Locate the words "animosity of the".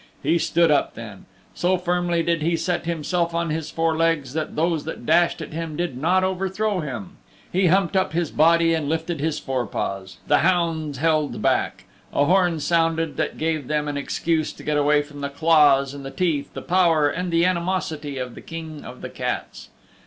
17.45-18.41